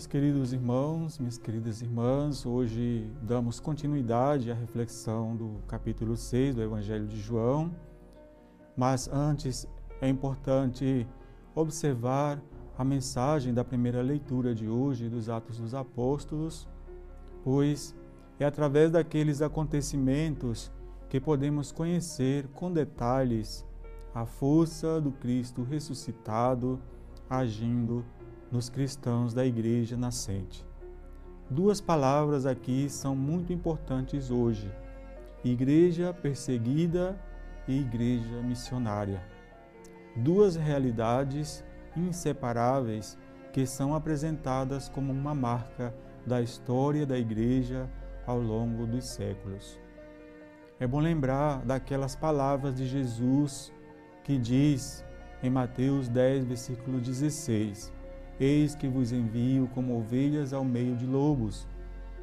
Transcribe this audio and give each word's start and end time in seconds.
Meus 0.00 0.06
queridos 0.06 0.54
irmãos, 0.54 1.18
minhas 1.18 1.36
queridas 1.36 1.82
irmãs, 1.82 2.46
hoje 2.46 3.12
damos 3.20 3.60
continuidade 3.60 4.50
à 4.50 4.54
reflexão 4.54 5.36
do 5.36 5.60
capítulo 5.68 6.16
6 6.16 6.54
do 6.54 6.62
Evangelho 6.62 7.06
de 7.06 7.20
João, 7.20 7.70
mas 8.74 9.10
antes 9.12 9.68
é 10.00 10.08
importante 10.08 11.06
observar 11.54 12.42
a 12.78 12.82
mensagem 12.82 13.52
da 13.52 13.62
primeira 13.62 14.00
leitura 14.00 14.54
de 14.54 14.66
hoje 14.66 15.06
dos 15.10 15.28
Atos 15.28 15.58
dos 15.58 15.74
Apóstolos, 15.74 16.66
pois 17.44 17.94
é 18.38 18.46
através 18.46 18.90
daqueles 18.90 19.42
acontecimentos 19.42 20.72
que 21.10 21.20
podemos 21.20 21.72
conhecer 21.72 22.48
com 22.54 22.72
detalhes 22.72 23.66
a 24.14 24.24
força 24.24 24.98
do 24.98 25.12
Cristo 25.12 25.62
ressuscitado 25.62 26.80
agindo 27.28 28.02
nos 28.50 28.68
cristãos 28.68 29.32
da 29.32 29.46
igreja 29.46 29.96
nascente. 29.96 30.66
Duas 31.48 31.80
palavras 31.80 32.46
aqui 32.46 32.88
são 32.88 33.14
muito 33.14 33.52
importantes 33.52 34.30
hoje: 34.30 34.70
igreja 35.44 36.12
perseguida 36.12 37.18
e 37.66 37.80
igreja 37.80 38.42
missionária. 38.42 39.22
Duas 40.16 40.56
realidades 40.56 41.64
inseparáveis 41.96 43.16
que 43.52 43.66
são 43.66 43.94
apresentadas 43.94 44.88
como 44.88 45.12
uma 45.12 45.34
marca 45.34 45.94
da 46.26 46.40
história 46.40 47.06
da 47.06 47.18
igreja 47.18 47.88
ao 48.26 48.40
longo 48.40 48.86
dos 48.86 49.06
séculos. 49.06 49.78
É 50.78 50.86
bom 50.86 51.00
lembrar 51.00 51.64
daquelas 51.64 52.14
palavras 52.14 52.74
de 52.76 52.86
Jesus 52.86 53.72
que 54.24 54.38
diz 54.38 55.04
em 55.42 55.50
Mateus 55.50 56.08
10, 56.08 56.44
versículo 56.44 57.00
16: 57.00 57.92
Eis 58.40 58.74
que 58.74 58.88
vos 58.88 59.12
envio 59.12 59.68
como 59.74 59.98
ovelhas 59.98 60.54
ao 60.54 60.64
meio 60.64 60.96
de 60.96 61.04
lobos. 61.04 61.68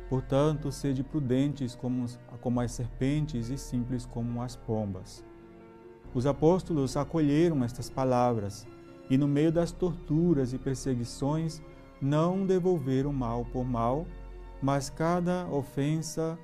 Portanto, 0.09 0.71
sede 0.71 1.03
prudentes 1.03 1.75
como, 1.75 2.07
como 2.41 2.59
as 2.59 2.71
serpentes 2.71 3.49
e 3.49 3.57
simples 3.57 4.03
como 4.03 4.41
as 4.41 4.55
pombas. 4.55 5.23
Os 6.15 6.25
apóstolos 6.25 6.97
acolheram 6.97 7.63
estas 7.63 7.87
palavras 7.87 8.65
e, 9.11 9.17
no 9.17 9.27
meio 9.27 9.51
das 9.51 9.71
torturas 9.71 10.53
e 10.53 10.57
perseguições, 10.57 11.61
não 12.01 12.47
devolveram 12.47 13.13
mal 13.13 13.45
por 13.45 13.63
mal, 13.63 14.07
mas 14.59 14.89
cada 14.89 15.47
ofensa 15.47 16.35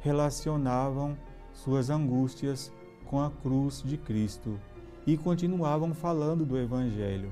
relacionavam 0.00 1.14
suas 1.52 1.90
angústias 1.90 2.72
com 3.04 3.20
a 3.20 3.30
cruz 3.30 3.82
de 3.84 3.98
Cristo 3.98 4.58
e 5.06 5.16
continuavam 5.16 5.92
falando 5.92 6.46
do 6.46 6.56
Evangelho. 6.56 7.30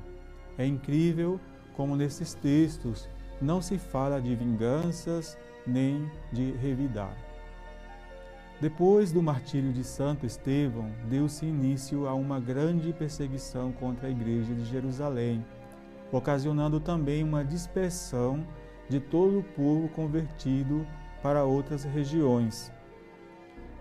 É 0.58 0.66
incrível 0.66 1.40
como 1.78 1.94
nesses 1.94 2.34
textos 2.34 3.08
não 3.40 3.62
se 3.62 3.78
fala 3.78 4.20
de 4.20 4.34
vinganças 4.34 5.38
nem 5.64 6.10
de 6.32 6.50
revidar. 6.60 7.16
Depois 8.60 9.12
do 9.12 9.22
martírio 9.22 9.72
de 9.72 9.84
Santo 9.84 10.26
Estevão, 10.26 10.90
deu-se 11.08 11.46
início 11.46 12.08
a 12.08 12.14
uma 12.14 12.40
grande 12.40 12.92
perseguição 12.92 13.70
contra 13.70 14.08
a 14.08 14.10
igreja 14.10 14.52
de 14.52 14.64
Jerusalém, 14.64 15.46
ocasionando 16.10 16.80
também 16.80 17.22
uma 17.22 17.44
dispersão 17.44 18.44
de 18.88 18.98
todo 18.98 19.38
o 19.38 19.44
povo 19.44 19.88
convertido 19.90 20.84
para 21.22 21.44
outras 21.44 21.84
regiões. 21.84 22.72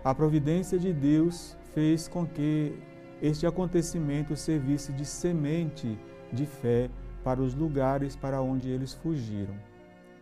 A 0.04 0.14
providência 0.14 0.78
de 0.78 0.92
Deus 0.92 1.56
fez 1.74 2.06
com 2.06 2.24
que 2.24 2.78
este 3.20 3.44
acontecimento 3.44 4.36
servisse 4.36 4.92
de 4.92 5.04
semente 5.04 5.98
de 6.32 6.46
fé 6.46 6.88
para 7.22 7.40
os 7.40 7.54
lugares 7.54 8.16
para 8.16 8.40
onde 8.40 8.68
eles 8.68 8.92
fugiram. 8.94 9.54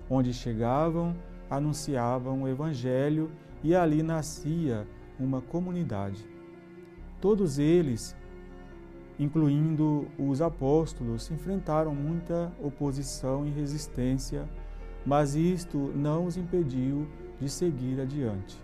Onde 0.08 0.32
chegavam, 0.32 1.14
anunciavam 1.50 2.42
o 2.42 2.48
Evangelho 2.48 3.30
e 3.62 3.74
ali 3.74 4.02
nascia 4.02 4.86
uma 5.18 5.40
comunidade. 5.40 6.26
Todos 7.20 7.58
eles, 7.58 8.16
incluindo 9.18 10.06
os 10.18 10.40
apóstolos, 10.40 11.30
enfrentaram 11.30 11.94
muita 11.94 12.52
oposição 12.62 13.46
e 13.46 13.50
resistência, 13.50 14.48
mas 15.04 15.34
isto 15.34 15.78
não 15.94 16.26
os 16.26 16.36
impediu 16.36 17.08
de 17.40 17.48
seguir 17.48 18.00
adiante. 18.00 18.60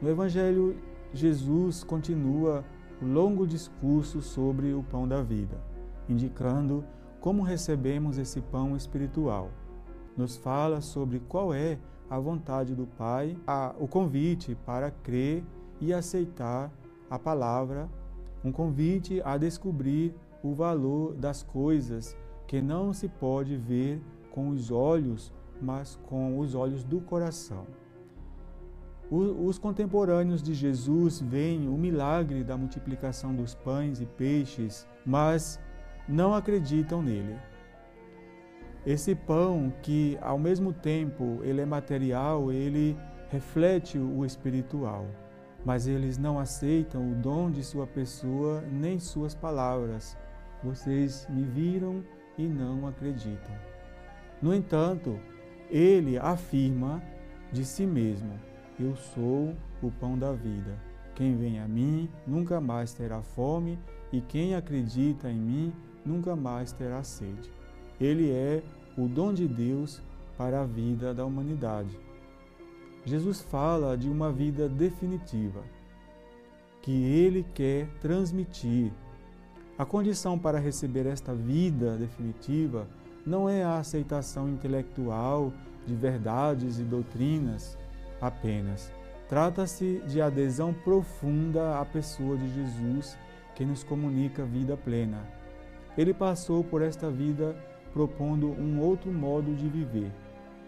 No 0.00 0.10
Evangelho, 0.10 0.76
Jesus 1.12 1.84
continua 1.84 2.64
o 3.00 3.06
longo 3.06 3.46
discurso 3.46 4.20
sobre 4.20 4.72
o 4.72 4.82
pão 4.82 5.06
da 5.06 5.22
vida, 5.22 5.60
indicando 6.08 6.84
como 7.24 7.42
recebemos 7.42 8.18
esse 8.18 8.38
pão 8.38 8.76
espiritual. 8.76 9.50
Nos 10.14 10.36
fala 10.36 10.82
sobre 10.82 11.20
qual 11.20 11.54
é 11.54 11.78
a 12.10 12.18
vontade 12.18 12.74
do 12.74 12.86
Pai, 12.86 13.34
a, 13.46 13.74
o 13.80 13.88
convite 13.88 14.54
para 14.66 14.90
crer 14.90 15.42
e 15.80 15.94
aceitar 15.94 16.70
a 17.08 17.18
palavra, 17.18 17.88
um 18.44 18.52
convite 18.52 19.22
a 19.24 19.38
descobrir 19.38 20.14
o 20.42 20.52
valor 20.52 21.14
das 21.14 21.42
coisas 21.42 22.14
que 22.46 22.60
não 22.60 22.92
se 22.92 23.08
pode 23.08 23.56
ver 23.56 24.02
com 24.30 24.50
os 24.50 24.70
olhos, 24.70 25.32
mas 25.62 25.98
com 26.06 26.38
os 26.38 26.54
olhos 26.54 26.84
do 26.84 27.00
coração. 27.00 27.66
Os 29.10 29.58
contemporâneos 29.58 30.42
de 30.42 30.52
Jesus 30.52 31.22
veem 31.22 31.68
o 31.68 31.78
milagre 31.78 32.44
da 32.44 32.58
multiplicação 32.58 33.34
dos 33.34 33.54
pães 33.54 33.98
e 33.98 34.04
peixes, 34.04 34.86
mas 35.06 35.58
não 36.08 36.34
acreditam 36.34 37.02
nele. 37.02 37.36
Esse 38.86 39.14
pão 39.14 39.72
que 39.82 40.18
ao 40.20 40.38
mesmo 40.38 40.72
tempo 40.72 41.40
ele 41.42 41.60
é 41.60 41.66
material, 41.66 42.52
ele 42.52 42.96
reflete 43.30 43.98
o 43.98 44.24
espiritual, 44.24 45.06
mas 45.64 45.86
eles 45.86 46.18
não 46.18 46.38
aceitam 46.38 47.10
o 47.10 47.14
dom 47.14 47.50
de 47.50 47.64
sua 47.64 47.86
pessoa 47.86 48.62
nem 48.70 48.98
suas 48.98 49.34
palavras. 49.34 50.16
Vocês 50.62 51.26
me 51.30 51.42
viram 51.42 52.04
e 52.36 52.46
não 52.46 52.86
acreditam. 52.86 53.54
No 54.42 54.54
entanto, 54.54 55.18
ele 55.70 56.18
afirma 56.18 57.02
de 57.50 57.64
si 57.64 57.86
mesmo: 57.86 58.38
Eu 58.78 58.94
sou 58.94 59.54
o 59.82 59.90
pão 59.90 60.18
da 60.18 60.32
vida. 60.32 60.76
Quem 61.14 61.36
vem 61.36 61.60
a 61.60 61.66
mim 61.66 62.10
nunca 62.26 62.60
mais 62.60 62.92
terá 62.92 63.22
fome, 63.22 63.78
e 64.14 64.20
quem 64.20 64.54
acredita 64.54 65.28
em 65.28 65.36
mim 65.36 65.72
nunca 66.06 66.36
mais 66.36 66.70
terá 66.70 67.02
sede. 67.02 67.50
Ele 68.00 68.30
é 68.30 68.62
o 68.96 69.08
dom 69.08 69.34
de 69.34 69.48
Deus 69.48 70.00
para 70.38 70.60
a 70.60 70.64
vida 70.64 71.12
da 71.12 71.26
humanidade. 71.26 71.98
Jesus 73.04 73.42
fala 73.42 73.98
de 73.98 74.08
uma 74.08 74.30
vida 74.30 74.68
definitiva 74.68 75.64
que 76.80 76.92
ele 76.92 77.44
quer 77.54 77.88
transmitir. 78.00 78.92
A 79.76 79.84
condição 79.84 80.38
para 80.38 80.60
receber 80.60 81.06
esta 81.06 81.34
vida 81.34 81.96
definitiva 81.96 82.86
não 83.26 83.48
é 83.48 83.64
a 83.64 83.78
aceitação 83.78 84.48
intelectual 84.48 85.52
de 85.84 85.94
verdades 85.96 86.78
e 86.78 86.84
doutrinas 86.84 87.76
apenas. 88.20 88.92
Trata-se 89.28 90.00
de 90.06 90.20
adesão 90.20 90.72
profunda 90.72 91.80
à 91.80 91.84
pessoa 91.84 92.36
de 92.36 92.54
Jesus 92.54 93.18
que 93.54 93.64
nos 93.64 93.84
comunica 93.84 94.44
vida 94.44 94.76
plena. 94.76 95.26
Ele 95.96 96.12
passou 96.12 96.64
por 96.64 96.82
esta 96.82 97.10
vida 97.10 97.56
propondo 97.92 98.50
um 98.50 98.80
outro 98.80 99.12
modo 99.12 99.54
de 99.54 99.68
viver, 99.68 100.10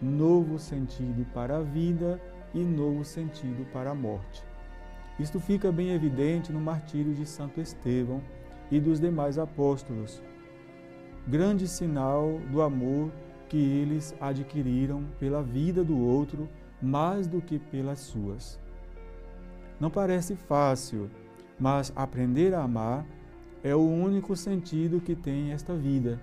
novo 0.01 0.57
sentido 0.57 1.25
para 1.33 1.57
a 1.57 1.61
vida 1.61 2.21
e 2.53 2.59
novo 2.59 3.03
sentido 3.03 3.65
para 3.73 3.91
a 3.91 3.95
morte. 3.95 4.43
Isto 5.19 5.39
fica 5.39 5.71
bem 5.71 5.91
evidente 5.91 6.53
no 6.53 6.61
martírio 6.61 7.13
de 7.13 7.25
Santo 7.25 7.59
Estevão 7.59 8.21
e 8.71 8.79
dos 8.79 8.99
demais 8.99 9.37
apóstolos, 9.37 10.21
grande 11.27 11.67
sinal 11.67 12.39
do 12.51 12.61
amor 12.61 13.11
que 13.49 13.57
eles 13.57 14.15
adquiriram 14.19 15.05
pela 15.19 15.41
vida 15.41 15.83
do 15.83 15.97
outro 15.97 16.47
mais 16.81 17.27
do 17.27 17.41
que 17.41 17.57
pelas 17.57 17.99
suas. 17.99 18.59
Não 19.79 19.89
parece 19.89 20.35
fácil, 20.35 21.09
mas 21.59 21.91
aprender 21.95 22.53
a 22.53 22.63
amar 22.63 23.05
é 23.63 23.75
o 23.75 23.87
único 23.87 24.35
sentido 24.35 25.01
que 25.01 25.15
tem 25.15 25.51
esta 25.51 25.75
vida. 25.75 26.19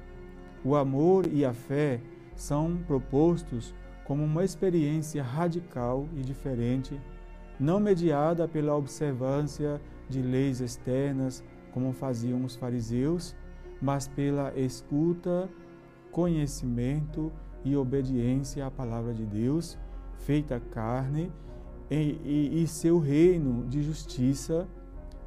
O 0.64 0.76
amor 0.76 1.26
e 1.26 1.44
a 1.44 1.52
fé 1.52 2.00
são 2.34 2.76
propostos 2.86 3.74
como 4.04 4.22
uma 4.22 4.44
experiência 4.44 5.22
radical 5.22 6.08
e 6.14 6.20
diferente, 6.20 7.00
não 7.58 7.80
mediada 7.80 8.46
pela 8.46 8.76
observância 8.76 9.80
de 10.08 10.20
leis 10.20 10.60
externas, 10.60 11.42
como 11.72 11.92
faziam 11.92 12.44
os 12.44 12.54
fariseus, 12.54 13.34
mas 13.80 14.06
pela 14.06 14.52
escuta, 14.58 15.48
conhecimento 16.10 17.32
e 17.64 17.76
obediência 17.76 18.66
à 18.66 18.70
palavra 18.70 19.12
de 19.12 19.24
Deus, 19.24 19.78
feita 20.18 20.60
carne, 20.70 21.32
e, 21.90 22.18
e, 22.24 22.62
e 22.62 22.66
seu 22.66 22.98
reino 22.98 23.66
de 23.66 23.82
justiça, 23.82 24.66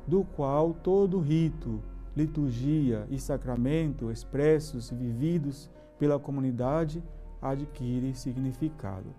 do 0.07 0.23
qual 0.23 0.73
todo 0.73 1.19
rito, 1.19 1.81
liturgia 2.15 3.05
e 3.11 3.19
sacramento 3.19 4.09
expressos 4.09 4.89
e 4.91 4.95
vividos 4.95 5.69
pela 5.99 6.17
comunidade 6.17 7.03
adquire 7.41 8.15
significado. 8.15 9.13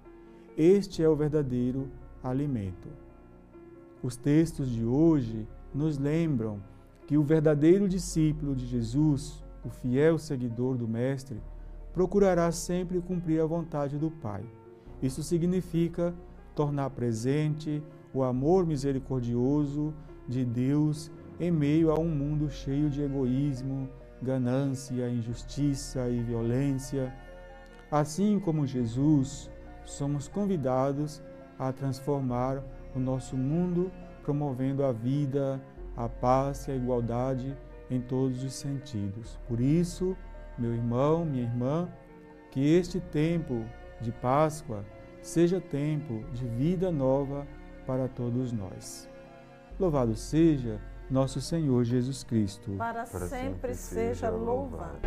Este 0.56 1.02
é 1.02 1.08
o 1.08 1.14
verdadeiro 1.14 1.88
alimento. 2.23 2.88
Os 4.02 4.17
textos 4.17 4.69
de 4.69 4.85
hoje 4.85 5.46
nos 5.75 5.99
lembram 5.99 6.61
que 7.06 7.17
o 7.17 7.23
verdadeiro 7.23 7.88
discípulo 7.88 8.55
de 8.55 8.67
Jesus, 8.67 9.44
o 9.64 9.69
fiel 9.69 10.19
seguidor 10.19 10.76
do 10.76 10.88
Mestre, 10.88 11.41
procurará 11.93 12.50
sempre 12.50 13.00
cumprir 13.00 13.41
a 13.41 13.46
vontade 13.46 13.99
do 13.99 14.11
Pai. 14.11 14.44
Isso 15.02 15.23
significa 15.23 16.14
tornar 16.55 16.91
presente 16.91 17.82
o 18.12 18.23
amor 18.23 18.67
misericordioso 18.67 19.94
de 20.29 20.45
Deus 20.45 21.11
em 21.41 21.51
meio 21.51 21.91
a 21.91 21.99
um 21.99 22.09
mundo 22.09 22.51
cheio 22.51 22.91
de 22.91 23.03
egoísmo, 23.03 23.89
ganância, 24.21 25.09
injustiça 25.09 26.09
e 26.09 26.21
violência. 26.21 27.15
Assim 27.91 28.39
como 28.39 28.67
Jesus, 28.67 29.51
somos 29.85 30.29
convidados 30.29 31.23
a 31.59 31.73
transformar 31.73 32.63
o 32.95 32.99
nosso 32.99 33.37
mundo, 33.37 33.91
promovendo 34.23 34.85
a 34.85 34.93
vida, 34.93 35.61
a 35.97 36.09
paz 36.09 36.69
e 36.69 36.73
a 36.73 36.77
igualdade 36.77 37.57
em 37.91 38.01
todos 38.01 38.45
os 38.45 38.53
sentidos. 38.53 39.39
Por 39.49 39.61
isso, 39.61 40.17
meu 40.59 40.75
irmão, 40.75 41.25
minha 41.25 41.45
irmã, 41.45 41.89
que 42.51 42.61
este 42.61 43.01
tempo 43.01 43.65
de 44.01 44.13
Páscoa 44.13 44.85
seja 45.23 45.61
tempo 45.61 46.25
de 46.33 46.47
vida 46.47 46.91
nova 46.91 47.47
para 47.87 48.09
todos 48.09 48.53
nós. 48.53 49.09
Louvado 49.79 50.17
seja 50.17 50.81
nosso 51.09 51.41
Senhor 51.41 51.85
Jesus 51.85 52.25
Cristo. 52.25 52.73
Para, 52.73 53.05
para 53.05 53.27
sempre, 53.27 53.75
sempre 53.75 53.75
seja 53.75 54.29
louvado. 54.29 54.99